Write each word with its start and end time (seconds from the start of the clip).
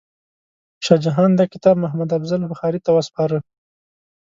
شاه 0.85 0.99
جهان 1.05 1.31
دا 1.39 1.45
کتاب 1.53 1.75
محمد 1.83 2.09
افضل 2.17 2.41
بخاري 2.51 2.79
ته 2.85 2.89
وسپاره. 2.97 3.37